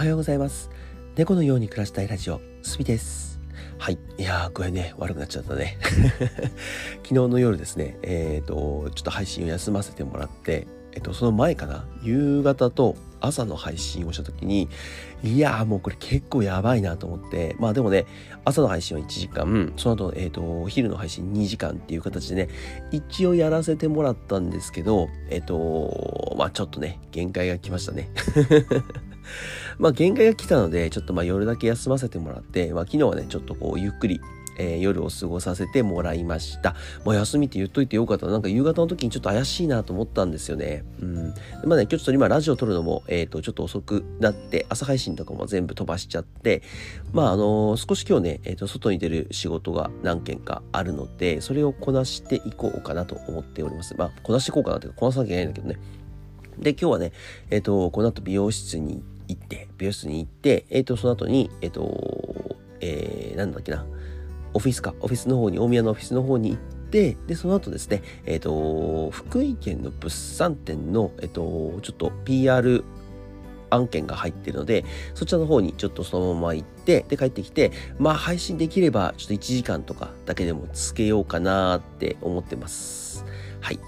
[0.00, 0.70] はようございます。
[1.14, 3.38] 猫のように暮らしたいラジオすびです。
[3.76, 3.98] はい。
[4.16, 4.94] いやー具合ね。
[4.96, 5.76] 悪くなっちゃったね。
[7.04, 11.84] 昨日の夜ですねえっ、ー、とちょっと配信を休ませてもらってえっとその前かな？
[12.02, 14.70] 夕方と朝の配信をした時に
[15.22, 18.06] いやーもうこれ結構やばいなと思ってまあでもね
[18.46, 22.48] 朝の配信は1時間その後えっ、ー、と昼の配信2時間っていう形でね
[22.90, 28.08] 一応やらせてもらったんですけどえっ、ー、とまあちょっとね限界が来ましたね。
[29.78, 34.20] まあ限界が来たのでちょっとまあ夜だけ休ませてもらってまあ昨日はねちょっとこうゆっくり
[34.60, 36.74] えー、夜を過ごさせてもらいました。
[37.04, 38.26] まあ、休みって言っといてよかった。
[38.26, 40.84] なんか夕方の時にちょっと怪しいなと思ったんですよね。
[41.00, 41.34] うん。
[41.64, 46.62] まあね、今日ちょっと今ラジオ撮るのも、えっ、ー、と、ちょっと遅くなって、朝配信とかも全部飛ばしちゃって、
[47.12, 53.94] まあ、あのー、少し今日ね、えっ、と、外に出る仕事が何件かあるので、それをこなしていこうかなと思っております。
[53.96, 56.00] まあ、こなしていこうかなってこなさなきゃいけないんだけどね。
[56.60, 57.12] で、今日はね、
[57.50, 63.86] えっ、と、この後美容室に行って、美容室に行って、えっ、と、その後に、えっ、と、えー、なんだっけな、
[64.52, 72.84] オフィスか、オフィスの方に、大宮のオフィスの方に行って、で、その後ですね、えっ、と、福井県の物産展の、えっ、と、ちょっと PR
[73.70, 83.24] 案件が入ってるので、そちらの方にちょっとそのまま行って、で、帰ってきて、まあ配信できれば、ちょっと1時間とかだけでもつけようかなって思ってます。
[83.60, 83.78] はい。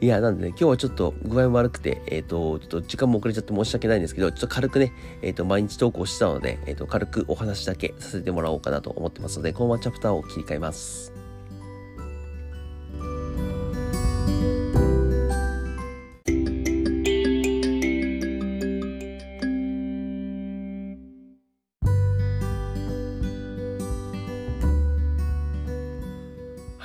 [0.00, 11.12] いや、なんでね、今日はちょっと具合も悪くて、えっ、ー、と、ちょっと時間も遅れちゃって申し訳ないんですけど、ちょっと軽くね、えっ、ー、と、毎日投稿してたので、えっ、ー、と、軽くお話だけさせてもらおうかなと思ってますので、このままチャプターを切り替えます。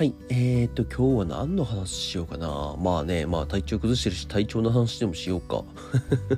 [0.02, 0.16] はい。
[0.30, 0.41] え、
[0.72, 2.76] と、今日は何の話しようかな？
[2.80, 5.64] まあね、まあ体調崩してるし、体調の話でもしようか。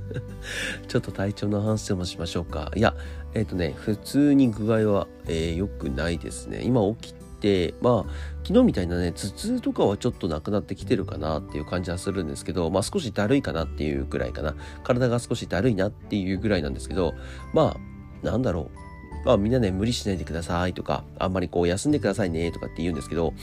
[0.88, 2.72] ちょっと体調の話でもしましょうか。
[2.76, 2.96] いや、
[3.34, 6.62] えー、っとね、普通に具合は、えー、良くないですね。
[6.64, 8.12] 今起きて、まあ、
[8.44, 14.56] 昨日みたいなね、頭痛とかはちょっとなくなってきてるかなっていう感じはするんですけど、まあ少しだるいかなっていうぐらいかな。
[14.84, 17.14] 体が少しだるいなっていうぐらいなんですけど、
[17.54, 17.78] ま
[18.24, 18.83] あ、なんだろう。
[19.26, 23.34] まあみんなね、無理しないでくださいとか、あんまりこう休んでくださいねとかって言うんですけど、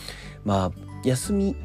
[0.44, 0.72] まあ
[1.04, 1.56] 休み、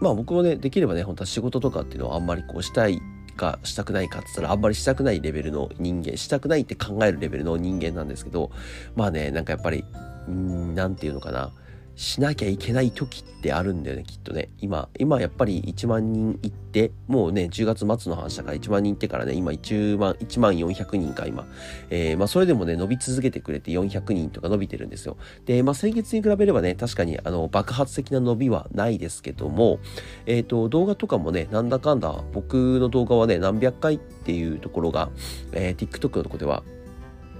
[0.00, 3.00] まあ僕もね、できればね、本当は仕事とかっていうのはあんまりこうしたい
[3.36, 8.50] かしたくないかって言ったらあんまりしたくないレベルの人間、したくないって考えるレベルの人間なんですけど、
[8.94, 9.84] まあね、なんかやっぱり、
[10.28, 11.50] うん、なんていうのかな、
[12.00, 14.48] しなきゃいけない時ってあるんだよね、きっとね。
[14.58, 21.46] 今、今やっぱり1万人行って、もうね、10月末の話だから1万人行ってからね、今1万、1万400人か、今。
[21.90, 25.18] えー、まあそれでもね、伸び続けてくれて400人とか伸びてるんですよ。
[25.44, 29.78] で、まあ先月に比べればね、確かにあの、爆発的な伸びはないですけども、
[30.24, 35.10] えっ、ー、と、動画とかもね、なんだかんだ、僕の動画はね、何百回っていうところが、
[35.52, 36.62] えー、TikTok のとこでは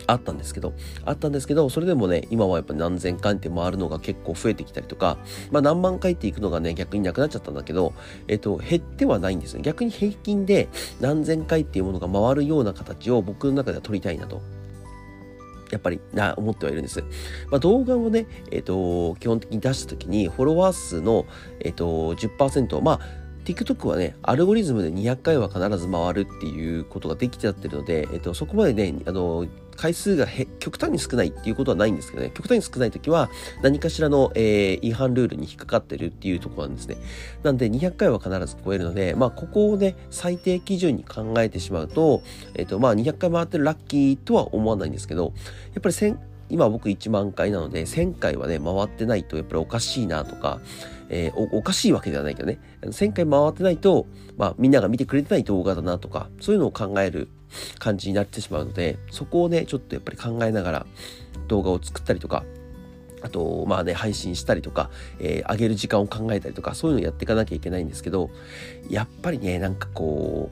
[0.06, 0.74] あったんですけど、
[1.04, 5.18] あったんですけど、それでもね、今はやっぱ何千回って回るのが結構増えてきたりとか、
[5.50, 7.92] まあ何万回っていくのがね、逆になくなっちゃったんだけど、
[8.28, 9.62] えっと、減ってはないんですね。
[9.62, 10.68] 逆に平均で
[11.00, 14.40] 何千回っていうものが回るような形を僕の中では取りたいなと。
[15.70, 17.02] やっぱりな思ってはいるんです。
[17.50, 21.26] まあ、動画をね、えっ、と、基本的に出した時に、フォロワー数の、
[21.60, 23.00] えっ、と、10%、まあ、
[23.44, 29.46] TikTok はね、アルゴリズムで200回は必ず回るっていうことができちゃってるので、えっと、そこまでね、あの、
[29.80, 30.26] 回数が
[30.58, 33.30] 極端に少ないっていうことはないんですけどね、極端に少ない時は
[33.62, 36.98] 何かしらの、えー、違反ルールに引っかかってるっていうとこなんですね。
[37.42, 42.22] なんで200回は必ず超えるので、まあここをね、最低基準に考えてしまうと、
[42.56, 45.32] えっ、とまあ200回回ってるラッキーとは思わないんですけど、
[45.72, 46.18] やっぱり1000、
[46.50, 50.60] 今僕1万回なので1000回はね、回ってないとやっぱりおかしいなとか、
[51.08, 57.30] えー、おおかしいわけではないけどね、1000回回ってないと、まあみんなが見てくれてない動画だなとか、そういうのを考える
[57.78, 60.86] 感じになってしまうので、そこをね、ちょっとやっぱり考えながら
[61.48, 62.44] 動画を作ったりとか、
[63.22, 68.30] あと、まあね、配信したりとか、えー、上げる時間を考えたりとか、そういうのをやっていかなきゃいけないんですけど、
[68.88, 70.50] やっぱりね、なんかこ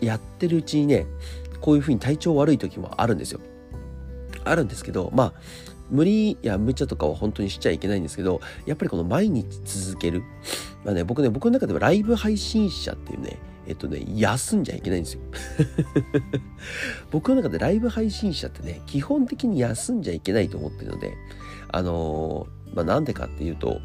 [0.00, 1.06] う、やってるうちにね、
[1.60, 3.40] こういうふうに体調悪い時もあるんですよ。
[4.44, 5.32] あるんですけど、まあ、
[5.90, 10.22] 無理や無茶とかは本当にしちゃいけないんですけど、やっぱりこの毎日続ける。
[10.84, 13.38] まあね、僕ね、僕の中ではライブ配信者っていうね、
[13.72, 15.22] えっとね、休んじゃいけないんですよ。
[17.10, 21.14] 僕の中でライブ配信者ってね、基本的に休んじゃいけないと思ってるので、
[21.68, 23.80] あのー、まあなんでかっていうと、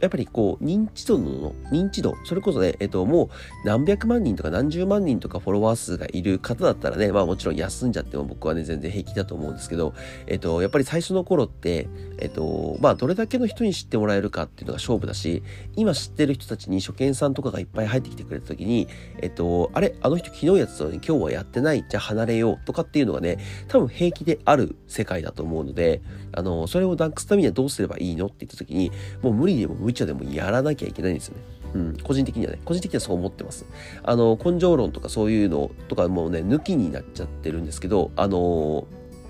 [0.00, 3.28] やっぱりこう、認知度の、認知度、それこそね、えっと、もう
[3.64, 9.94] 何百万人とか何十万人とかフォロワー数がいる方だったらね、まあもちろん休んじゃっても僕はね、全然平気だと思うんですけど、
[10.26, 11.88] えっと、やっぱり最初の頃って、
[12.18, 15.42] えっと、まあどれだけの人に知ってもらえるかっていうのが勝負だし、
[15.76, 18.88] 今知ってる人たちに初見さんとかがいっぱい入ってきてくれた時に、
[19.20, 23.38] えっと、あれ、あの人昨日やってたのに今日はやってない、じゃあ離れようとかっていうのがね、
[23.68, 26.02] 多分平気である世界だと思うので、
[26.32, 28.90] あの、それをなくすためにはどうすればいいのって言った時に、
[29.22, 31.42] もう無理でも無理無茶でもやらなきゃいけないんですよね。
[31.74, 33.64] うん、個人的にはね、個人的にはそう思ってます。
[34.02, 38.86] あの、根性論とかそういうのとかもうね、抜きになっちゃってるんですけど、あの、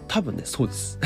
[0.08, 0.98] 多分ね、そうです。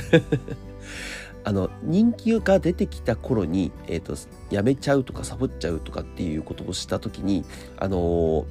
[1.44, 4.14] あの、人気が出てきた頃に、えっ、ー、と、
[4.50, 7.44] やめちゃうとかサボっちゃうとかっていうことをした時に、
[7.76, 8.46] あの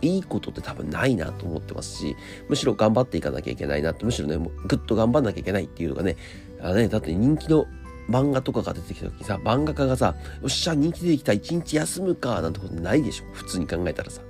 [0.00, 2.16] いいことって多分ないなと思ってますし、
[2.48, 6.16] むしろ頑張っていかなきゃいけないなって、むしろね、もうぐっと頑張んなきゃいけないっていうのがね、
[6.60, 7.66] あのね、だって人気の
[8.08, 13.24] 漫画とかが出てきた時さ、漫画家がさ、よっしゃ、人気出てきた、一日休むか、なんてことないでしょ。
[13.32, 14.22] 普通に考えたらさ。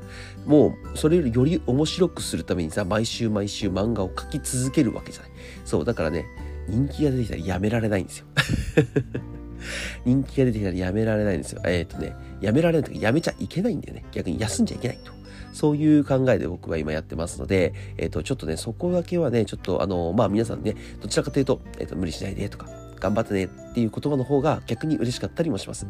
[0.46, 5.30] もう、それよりより面白くするためにさ、毎週毎週漫画を描き続けるわけじゃない。
[5.64, 6.26] そう、だからね、
[6.68, 8.26] 人気が出てきたらやめられないんですよ。
[10.04, 11.62] 人気が出てきたらやめられないんですよ。
[11.64, 14.04] えっ、ー、とね、やめられないとかやめちゃいけないんだよね。
[14.12, 15.12] 逆に休んじゃいけないと。
[15.52, 22.68] そういう考えで僕は今やってますので、えっ、ー、と、ちょっとね、そこだけはね、ちょっとあの、まあ皆さんね、どちらかというと、えっ、ー、と、無理しないでとか、
[23.02, 25.88] 頑張ってねっていう言葉の方が逆に嬉しかったりもします。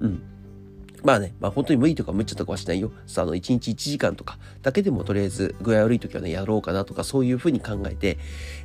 [0.00, 0.22] うん。
[1.02, 2.92] まあね、まあ本当に無理とか無茶とかはしないよ。
[3.06, 8.18] さあ、あの、1日1時間とかだけでもとりあえず具合悪い時はね、やろうかなとかそういうふうに考えて、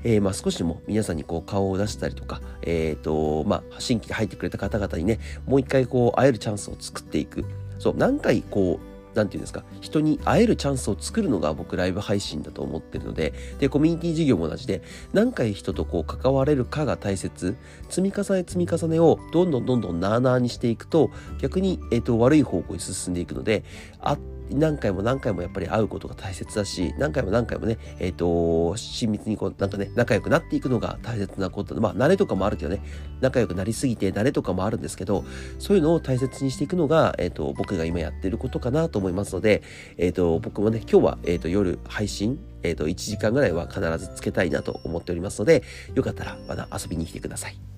[0.04, 7.44] えー、まあ少しでも皆さんにこう顔を出したりとか、えっ、ー、と、まあ新規で入ってくれた方々にね、もう一回こう会えるチャンスを作っていく。
[7.80, 17.58] そう、何回こう、何て言うんですか、人に会えるチャンスを作るのが僕ライブ配信だと思ってるので、で、コミュニティ事業も同じで、何回人とこう関われるかが大切。
[17.90, 21.10] 積み重ね積み重ねをどんどんどんどんなーなーにしていくと、
[21.40, 23.64] 逆に、え、ー、と、悪い方向に進んでいくので、
[24.00, 32.82] あって何回も何回もやっぱり会うことが大切だし、何回も何回もね、えっ、ー、と、親密にこう、なんかね、仲良くなっていくのが大切なこと、まあ、慣れとかもあるけどね、
[33.22, 35.26] 仲良くなりすぎて慣れとかもあるんですけど、
[35.60, 39.64] そういうのを大切にしていくのが、えっ、ー、と、僕が今やってることかなと思いますので、
[39.98, 45.64] えっ、ー、と、僕もね、今日は、えっ、と、夜配信、えっ、と、1時間ぐらいは必ずつけたいなと思っておりますので、
[45.96, 47.77] よかったらまた遊びに来てください。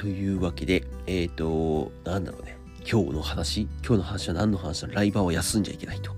[0.00, 2.56] というわけで、えっ、ー、と、なんだろうね。
[2.90, 3.68] 今日の話？
[3.86, 4.88] 今日の話は何の話だ？
[4.88, 6.12] ライバーは休んじゃいけないと。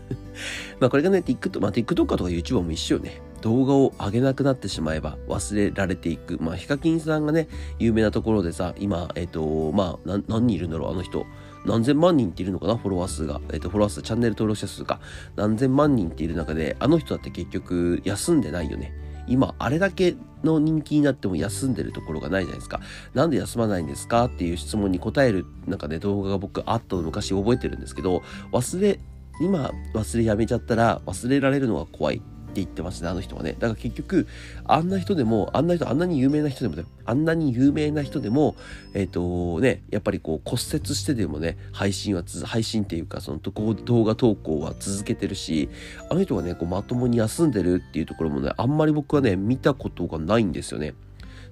[0.80, 3.20] まあこれがね、TikTok、まあ TikTok とか YouTuber も一緒よね。
[3.42, 6.38] 動画を上げなくなってしまえば忘れられていく。
[6.40, 7.48] まあヒカキンさんがね、
[7.78, 11.26] 有名なところでさ、今、えっ、ー、と、まあ何人いるんだろう、あの人。
[11.66, 12.78] 何千万人っているのかな？
[12.78, 13.42] フォロワー数が。
[13.52, 15.00] えっ、ー、と、フォロワー数、チャンネル登録者数が
[15.36, 18.94] 何千万人っている中で、あの人だって結局休んでないよね。
[19.28, 22.80] 今あれだけの人気になっても休んでるところがないじゃないですか。
[23.14, 28.22] なんで休まないんですかっていう質問に答えるなんかね動画が僕あったの昔覚えてるんですけど
[28.52, 29.00] 忘れ
[29.40, 32.22] 今忘れやめちゃったら忘れられるのが怖い
[32.62, 33.52] って言ってましたね、あの人はね。
[33.52, 34.26] だから結局、
[34.64, 36.88] あんな人でも、あんな人、あんなに有名な人でもだよ。
[37.04, 38.56] あんなに有名な人でも、
[38.94, 45.68] えっ、ー、とね、やっぱりこう骨折してでもね、配信は配信っていうか、その動画投稿は続けてるし、
[46.10, 50.94] あの人がね、こうまともに休んでるっていうところもね、あんまり僕はね、見たことがないんですよね。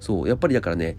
[0.00, 0.97] そう、やっぱりだからね、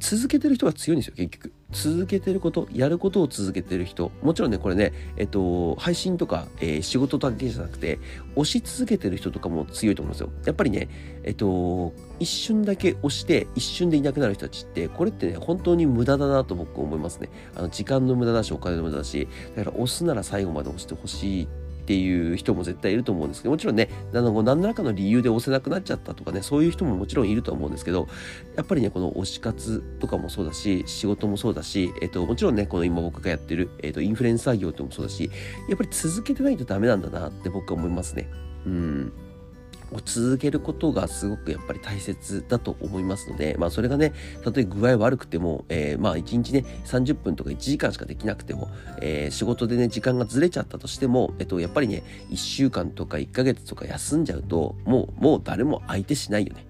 [0.00, 1.52] 続けてる人が強いんですよ、結局。
[1.72, 4.10] 続けてること、やることを続けてる人。
[4.22, 7.98] もちろんね、これね、えっと、配信とか、えー、仕事だけじゃなくて、
[8.34, 10.30] 押し続けてる人とかも強いと思うんですよ。
[10.46, 10.88] やっぱりね、
[11.22, 17.30] えっと、一瞬だけ押して、一瞬でいなくなる人たちって、これってね、本当に無駄だなと僕思いますね。
[17.54, 21.48] あの、時間の無駄だし、お金の無駄だし、だから押すなら最後まで押してほしい
[21.90, 28.06] っていう人も絶対いると思うんですけど、もちろんね、あの何らかの理由で押せなくなっちゃったとかね、そういう人ももちろんいると思うんですけど、
[28.56, 35.32] やっぱりね、この推し活とかもそうだし、仕事もそうだし、えっと、もちろんね、この今僕がやってる、えっと、インフルエンサー業ってもそうだし、
[35.68, 38.30] やっぱり続けてないとダメなんだなって僕は思いますね。
[38.66, 39.12] うん。
[39.92, 48.70] を続けることがすごくやっぱり大切だと思いますので、まあそれがね、たとえ具合悪くても、えー、まあ1日ね、30分とか1時間しかできなくても、
[49.00, 56.66] えー、仕事でね、時間がずれちゃったとしても、えっと、やっぱりね、1週間とか1ヶ月とか休んじゃうと、もう、もう誰も相手しないよね。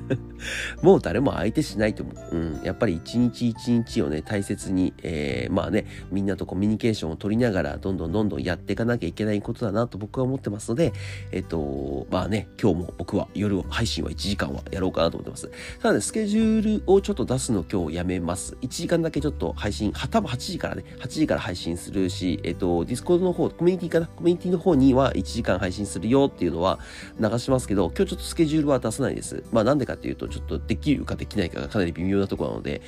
[0.82, 2.36] もう誰も相手しないと思う。
[2.36, 2.62] うん。
[2.62, 10.92] やっぱり一日一日をね、大切に、えー、まあね、みんなとコミュニケーションを取りながら、どんどんどんどんやっていかなきゃいけないことだなと僕は思ってますので、
[11.32, 15.50] えっと、まあね、ね今日も僕は夜配信は1時間はやろうかなと思ってます。
[15.80, 18.56] ただね、スケジュールをちょっと出すの今日やめます。
[18.62, 24.06] 1時間だけちょっと配信、多分8時からね、8時から配信するし、えっと、 Discordの方、コミュニティかな？
[24.06, 26.78] コミュニティの方には1時間配信するよっていうのは
[27.18, 29.42] 流しますけど、今日ちょっとスケジュールは出さないです。
[29.52, 32.82] まあなんでかっていうと、ちょっとできるかできないかがかなり微妙なところなので、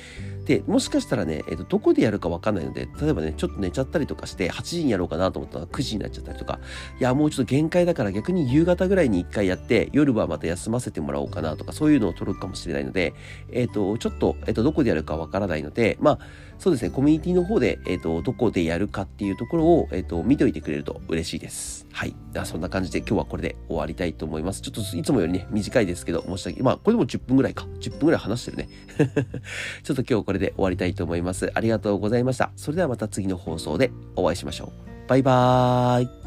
[0.49, 6.59] で、もしかしたらね、えっと、どこでやるかわかんないので、例えばね、ちょっと寝ちゃったりとかして、8時にやろうかなと思ったら9時になっちゃったりとか、
[6.99, 13.13] いや、もうちょっと限界だから逆に夕方ぐらいに1回やって、夜はまた休ませてもらおうかなとか、そういうのを取るかもしれないので、
[13.51, 16.19] えっと、ちょっと、えっと、どこでやるかわからないので、まあ、
[16.57, 21.87] そうですね、コミュニティの方で、えっと、どこでやるかっていうところを、えっと、見といてくれると嬉しいです。
[21.93, 22.15] はい。
[22.43, 24.61] そんな感じで今日はこれで終わりたいと思います。
[24.61, 27.65] ちょっといつもよりね、短いですけど、申し訳、まあ、これでも10分ぐらいか。
[27.79, 28.69] 10分ぐらい話してるね。
[29.83, 31.51] ちょっと今日これで終わりたいと思います。
[31.53, 32.51] ありがとうございました。
[32.55, 35.09] それではまた次の放送でお会いしましょう。
[35.09, 36.18] バイバーイ。